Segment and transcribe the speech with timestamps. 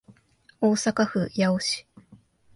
[0.59, 1.85] 大阪府八尾市